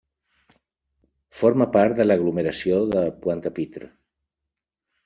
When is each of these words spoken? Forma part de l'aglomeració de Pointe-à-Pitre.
Forma 1.41 1.67
part 1.77 2.01
de 2.01 2.09
l'aglomeració 2.09 2.81
de 2.97 3.07
Pointe-à-Pitre. 3.27 3.93